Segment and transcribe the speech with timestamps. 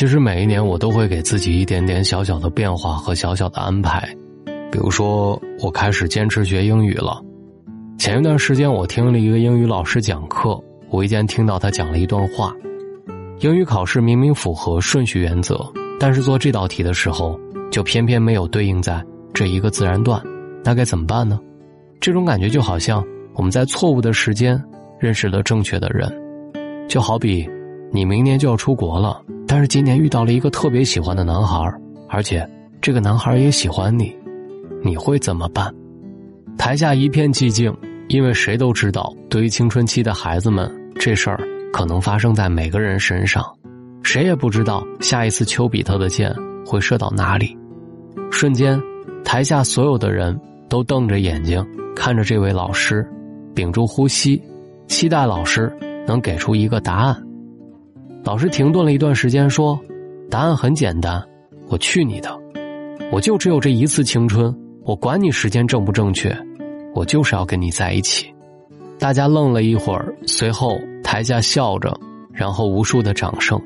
[0.00, 4.08] 其实每一年我都会给自己一点点小小的变化和小小的安排，
[4.72, 7.22] 比如说我开始坚持学英语了。
[7.98, 10.58] 前一段时间我听了一个英语老师讲课，
[10.88, 12.56] 无意间听到他讲了一段话：
[13.40, 17.38] 英语考试明明符合顺序原则，但是做这道题的时候
[17.70, 19.04] 就偏偏没有对应在
[19.34, 20.18] 这一个自然段，
[20.64, 21.38] 那该怎么办呢？
[22.00, 23.04] 这种感觉就好像
[23.34, 24.58] 我们在错误的时间
[24.98, 26.10] 认识了正确的人，
[26.88, 27.46] 就好比
[27.92, 29.20] 你明年就要出国了。
[29.46, 31.60] 但是今年遇到了一个特别喜欢的男孩，
[32.08, 32.48] 而且
[32.80, 34.16] 这个男孩也喜欢你，
[34.82, 35.74] 你会怎么办？
[36.56, 37.74] 台下一片寂静，
[38.08, 41.40] 因为谁都知道，对于青春期的孩子们，这事儿
[41.72, 43.44] 可能发生在每个人身上，
[44.02, 46.32] 谁也不知道下一次丘比特的箭
[46.64, 47.56] 会射到哪里。
[48.30, 48.80] 瞬间，
[49.24, 50.38] 台下所有的人
[50.68, 51.66] 都瞪着眼睛
[51.96, 53.04] 看着这位老师，
[53.54, 54.40] 屏住呼吸，
[54.86, 55.72] 期待老师
[56.06, 57.20] 能给出一个答案。
[58.22, 59.78] 老师停顿了一段时间，说
[60.30, 61.22] ：“答案很简单，
[61.68, 62.38] 我去你的！
[63.10, 64.54] 我就只有这一次青春，
[64.84, 66.36] 我管你时间正不正确，
[66.94, 68.32] 我就是要跟你在一起。”
[69.00, 71.98] 大家愣了一会儿，随后台下笑着，
[72.30, 73.58] 然后无数的掌声。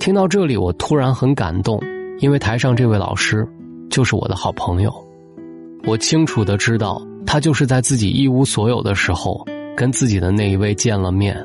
[0.00, 1.78] 听到这里，我突然很感动，
[2.18, 3.46] 因为台上这位老师
[3.90, 4.90] 就是我的好朋友。
[5.84, 9.44] 我清楚的知道，他就是在自己一无所有的时候，
[9.76, 11.36] 跟自己的那一位见了面。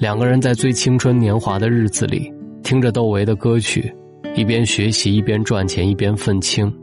[0.00, 3.94] 两个人在最青春年华的日子里，听着窦唯的歌曲，
[4.34, 6.74] 一边学习一边赚钱一边愤青，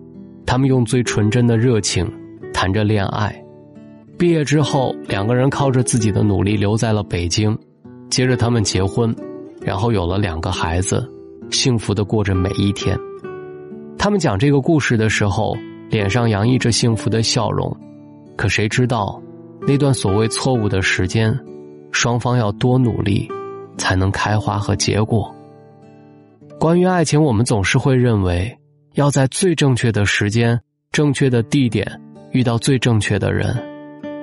[0.45, 2.07] 他们用最纯真的热情
[2.53, 3.35] 谈着恋爱。
[4.19, 7.57] 毕业之后，两个人靠着自己的努力留在了北京，
[8.07, 9.11] 接着他们结婚，
[9.63, 11.03] 然后有了两个孩子，
[11.49, 12.95] 幸福的过着每一天。
[13.97, 15.57] 他们讲这个故事的时候，
[15.89, 17.75] 脸上洋溢着幸福的笑容，
[18.35, 19.19] 可谁知道，
[19.67, 21.35] 那段所谓错误的时间。
[21.97, 23.27] 双方要多努力，
[23.75, 25.33] 才能开花和结果。
[26.59, 28.55] 关于爱情，我们总是会认为
[28.93, 30.61] 要在最正确的时间、
[30.91, 31.99] 正确的地点
[32.33, 33.51] 遇到最正确的人。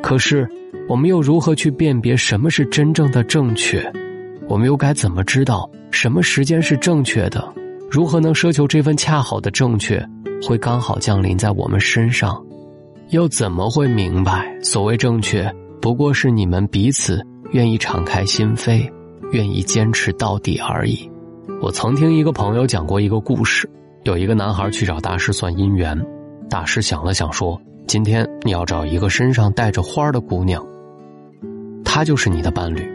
[0.00, 0.48] 可是，
[0.88, 3.93] 我们又如何去辨别什么是真正的正确？
[4.48, 7.53] 我们又该怎么知道什么时间是正确的？
[7.91, 10.00] 如何能奢求这份恰好的正确
[10.47, 12.41] 会刚好降临在我们身上？
[13.09, 17.21] 又怎么会明白所谓正确不过是你们彼此？
[17.53, 18.91] 愿意敞开心扉，
[19.32, 21.10] 愿意坚持到底而已。
[21.60, 23.69] 我曾听一个朋友讲过一个故事：
[24.03, 25.99] 有一个男孩去找大师算姻缘，
[26.49, 30.65] 大师想了想说：“今天你要找一个身上带着花的姑娘，
[31.84, 32.91] 她就是你的伴侣。”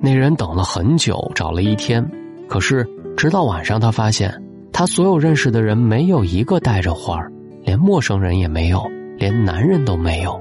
[0.00, 2.06] 那人等了很久，找了一天，
[2.48, 2.86] 可是
[3.16, 7.18] 直到晚上，他发现他所有认识的人没有一个带着花
[7.62, 8.82] 连陌生人也没有，
[9.16, 10.38] 连男人都没有。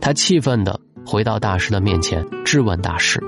[0.00, 0.78] 他气愤的。
[1.06, 3.22] 回到大师的面前，质问大师：“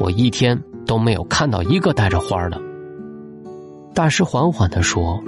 [0.00, 2.60] 我一天都没有看到一个带着花的。”
[3.94, 5.20] 大师缓缓的说：“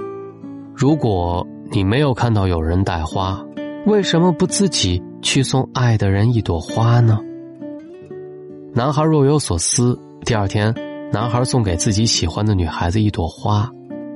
[0.75, 3.43] 如果你没有看到有人带花，
[3.85, 7.19] 为什么不自己去送爱的人一朵花呢？”
[8.73, 9.99] 男孩若有所思。
[10.23, 10.73] 第二天，
[11.11, 13.69] 男孩送给自己喜欢的女孩子一朵花，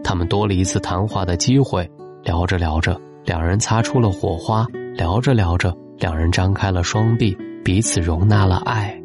[0.03, 1.89] 他们多了一次谈话的机会。
[2.23, 4.65] 聊着聊着，两人擦出了火花；
[4.95, 7.35] 聊着聊着，两人张开了双臂。
[7.65, 8.95] 彼此容纳了爱，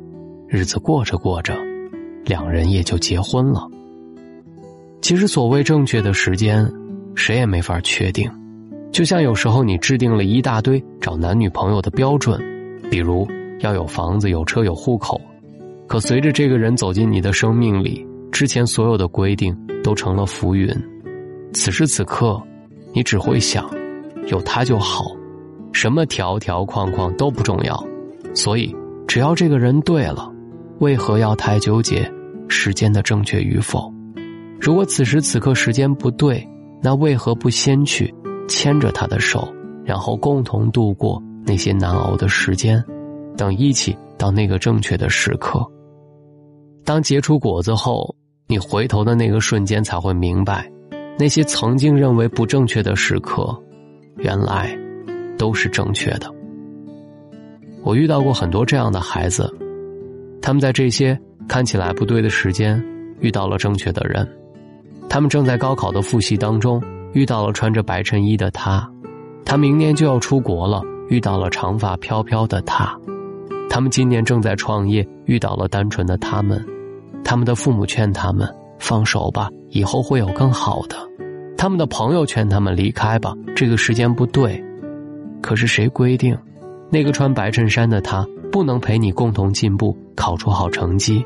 [0.47, 1.56] 日子过着过着，
[2.26, 3.66] 两人也就结婚了。
[5.00, 6.71] 其实，所谓正确的时间，
[7.15, 8.31] 谁也没法确定。
[8.93, 12.38] 就像有时候你制定了一大堆找男女朋友的标准，
[12.91, 13.26] 比如
[13.60, 15.19] 要有房子、有车、有户口，
[15.87, 20.69] 可随着这个人走进你的生命里，之前所有的规定都成了浮云。
[21.54, 22.38] 此时此刻，
[22.92, 23.71] 你只会想，
[24.27, 25.06] 有他就好，
[25.72, 27.82] 什么条条框框都不重要。
[28.35, 28.75] 所以，
[29.07, 30.33] 只要这个人对了，
[30.79, 32.11] 为何要太纠结
[32.49, 33.93] 时间的正确与否？
[34.61, 36.47] 如果此时此刻时间不对，
[36.83, 38.15] 那为何不先去
[38.49, 39.49] 牵着他的手，
[39.85, 42.83] 然后共同度过那些难熬的时间，
[43.37, 45.66] 等一起到那个正确的时刻？
[46.84, 48.15] 当结出果子后，
[48.47, 50.71] 你回头的那个瞬间才会明白，
[51.19, 53.54] 那些曾经认为不正确的时刻，
[54.16, 54.77] 原来
[55.39, 56.31] 都是正确的。
[57.82, 59.53] 我遇到过很多这样的孩子，
[60.42, 61.18] 他们在这些
[61.48, 62.82] 看起来不对的时间
[63.21, 64.27] 遇到了正确的人，
[65.09, 66.82] 他们正在高考的复习当中
[67.12, 68.88] 遇到了穿着白衬衣的他，
[69.44, 72.97] 他明年就要出国了，遇到了长发飘飘的他，
[73.68, 76.65] 他们今年正在创业，遇到了单纯的他们，
[77.24, 78.48] 他们的父母劝他们
[78.78, 80.97] 放手吧，以后会有更好的，
[81.56, 84.62] 他们的朋友劝他们离开吧，这个时间不对，
[85.42, 86.36] 可是谁规定？
[86.91, 91.25] 那个穿白衬衫的他不能陪你共同进步，考出好成绩。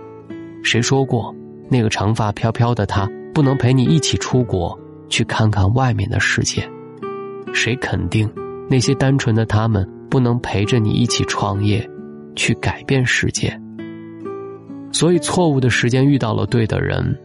[0.62, 1.34] 谁说过，
[1.70, 4.78] 那个长发飘飘的他不能陪你一起出国
[5.08, 6.68] 去看看外面的世界？
[7.54, 8.30] 谁肯定
[8.68, 11.88] 那些单纯的他们不能陪着你一起创业，
[12.36, 13.58] 去改变世界？
[14.92, 17.18] 所以，错误的时间遇到了对的人，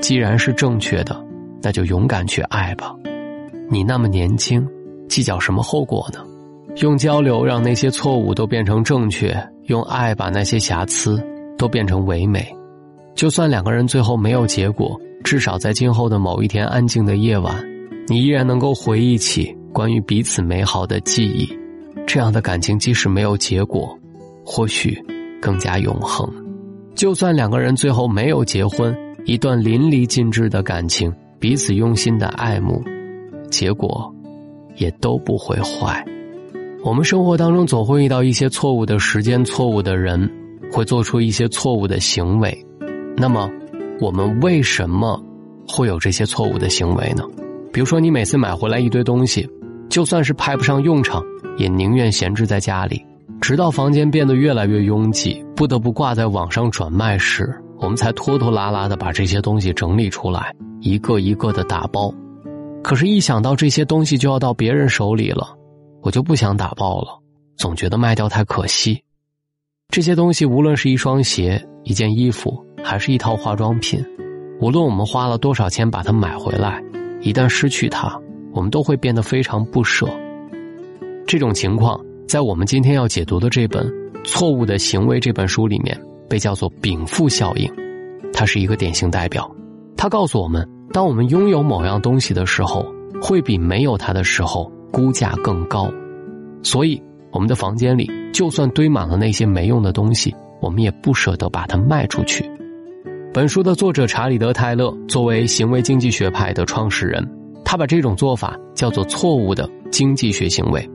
[0.00, 1.22] 既然是正确的，
[1.60, 2.94] 那就勇敢去爱吧。
[3.70, 4.66] 你那么年轻，
[5.08, 6.24] 计较什么后果呢？
[6.82, 9.34] 用交流让那些错误都变成正确，
[9.68, 11.22] 用爱把那些瑕疵
[11.56, 12.44] 都变成唯美。
[13.14, 17.64] 就算两个人最后没有结果，至少在今后的某一天安静的夜晚，
[18.08, 21.48] 你依然能够回忆起关于彼此美好的记忆。
[22.06, 23.96] 这样的感情即使没有结果，
[24.44, 25.00] 或许
[25.40, 26.28] 更加永恒。
[26.96, 28.94] 就算两个人最后没有结婚，
[29.24, 32.82] 一段淋漓尽致的感情，彼此用心的爱慕，
[33.48, 34.12] 结果
[34.76, 36.04] 也都不会坏。
[36.84, 40.30] 我们生活当中总会遇到一些错误的时间、错误的人，
[40.70, 42.54] 会做出一些错误的行为。
[43.16, 43.50] 那么，
[44.02, 45.18] 我们为什么
[45.66, 47.24] 会有这些错误的行为呢？
[47.72, 49.48] 比如说，你每次买回来一堆东西，
[49.88, 51.24] 就算是派不上用场，
[51.56, 53.02] 也宁愿闲置在家里，
[53.40, 62.12] 直到房间变得越来越拥挤，不得不挂在网上转卖时，我们才拖拖拉拉的把这些东西整理出来，一个一个的打包。
[62.82, 65.48] 可是，一想到这些东西就要到别人手里了，
[66.04, 67.18] 我就不想打包了，
[67.56, 69.02] 总觉得卖掉太可惜。
[69.88, 72.64] 这些东西，无论是一双鞋、一件衣服。
[72.86, 74.04] 还是一套化妆品，
[74.60, 76.84] 无论我们花了多少钱把它买回来，
[77.22, 78.14] 一旦失去它，
[78.52, 80.06] 我们都会变得非常不舍。
[81.26, 81.98] 这种情况
[82.28, 83.86] 在我们今天要解读的这本
[84.22, 85.98] 《错误的行为》这本书里面
[86.28, 87.66] 被叫做禀赋效应，
[88.34, 89.50] 它是一个典型代表。
[89.96, 92.84] 它告诉我们，当我们拥有某样东西的时候，
[93.22, 95.90] 会比没有它的时候估价更高。
[96.62, 97.02] 所以，
[97.32, 102.48] 我们的房间里就算堆满了那些没用的东西，我们也不舍得把它卖出去。
[103.32, 107.28] 本书的作者查理德·泰勒作为行为经济学派的创始人，
[107.64, 110.88] 他把这种做法叫做错误的经济学行为。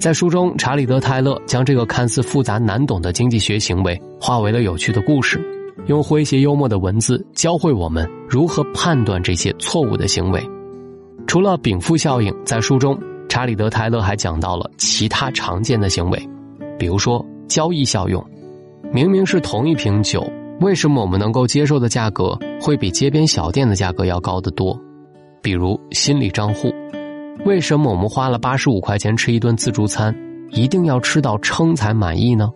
[0.00, 5.38] 在书中，查理德·泰勒将这个看似复杂难懂的经济学行为化为了有趣的故事，
[5.86, 10.42] 用诙谐幽默的文字教会我们如何判断这些错误的行为。
[11.26, 12.98] 除了禀赋效应，在书中，
[13.28, 16.28] 查理德·泰勒还讲到了其他常见的行为，
[16.78, 18.24] 比如说交易效用，
[18.92, 20.26] 明明是同一瓶酒。
[20.60, 24.76] 为什么我们能够接受的价格会比街边小店的价格要高得多？
[25.40, 26.74] 比如心理账户，
[27.44, 30.12] 为什么我们花了八十五块钱吃一顿自助餐，
[30.50, 32.50] 一定要吃到撑才满意呢？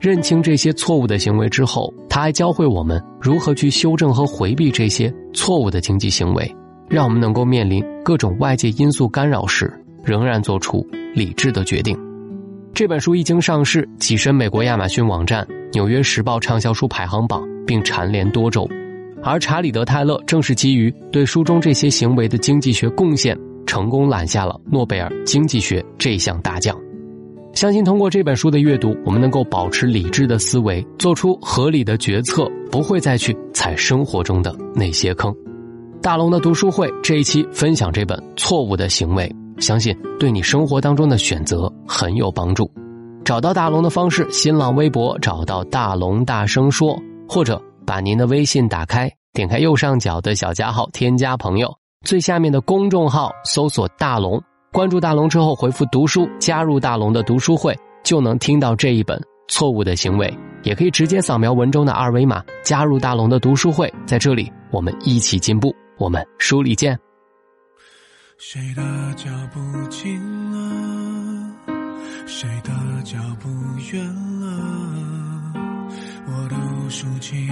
[0.00, 6.56] 认清这些错误的行为之后，他还教会我们如何去修正和回避这些错误的经济行为，
[6.88, 9.72] 让我们能够面临各种外界因素干扰时，
[10.04, 11.98] 仍然做出理智的决定。
[12.72, 15.46] 这本书一经上市，跻身美国亚马逊网站。
[15.72, 18.66] 《纽约时报》畅销书排行榜，并蝉联多周，
[19.22, 23.36] 而查理德·泰勒正是基于对书中这些行为的经济学贡献，
[23.66, 26.78] 成功揽下了诺贝尔经济学这项大奖。
[27.52, 35.34] 相信通过这本书的阅读，我们能够保持理智的思维，做出合理的决策，不会再去踩生活中的那些坑。
[36.06, 39.28] 大龙的读书会这一期分享这本《错误的行为》，
[39.60, 42.70] 相信对你生活当中的选择很有帮助。
[43.24, 46.96] 找到大龙的方式：新浪微博找到大龙，大声说，
[47.28, 51.68] 或者把您的微信打开，点开右上角的小加号，添加朋友，
[52.04, 54.40] 最下面的公众号搜索大龙，
[54.72, 60.32] 关注大龙之后回复读书，加入大龙的读书会，就能听到这一本错误的行为。
[60.62, 66.98] 也可以直接扫描文中的二维码，加入大龙的读书会，在这里我们一起进步，我们书里见。
[68.38, 68.82] 谁的
[69.14, 70.20] 脚步近
[70.52, 71.56] 了？
[72.26, 72.70] 谁的
[73.02, 73.48] 脚步
[73.92, 74.04] 远
[74.40, 75.54] 了？
[76.28, 77.48] 我都竖起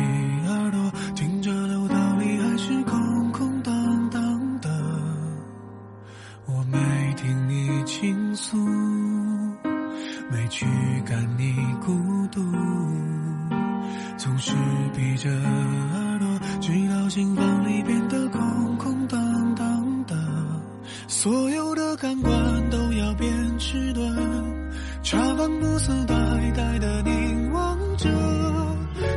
[25.05, 26.15] 茶饭不思呆
[26.57, 28.09] 呆的凝望着，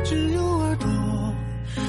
[0.04, 0.86] 只有耳朵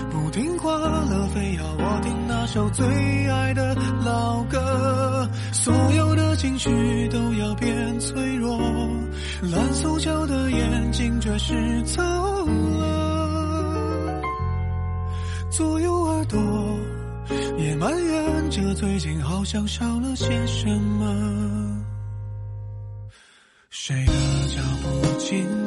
[0.09, 2.87] 不听话了，非要我听那首最
[3.27, 3.75] 爱的
[4.05, 5.29] 老歌。
[5.51, 8.57] 所有的情绪都要变脆弱，
[9.41, 14.21] 蓝塑胶的眼睛却是走了。
[15.51, 16.39] 左右耳朵
[17.57, 21.68] 也埋怨着，最近好像少了些什么。
[23.89, 24.13] 谁的
[24.49, 25.58] 脚步近？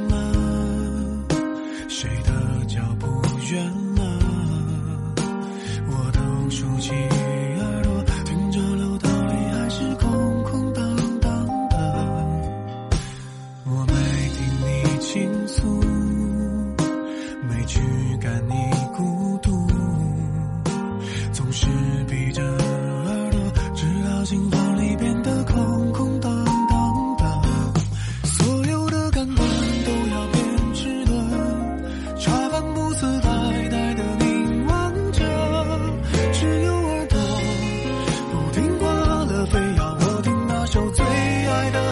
[41.62, 41.91] side of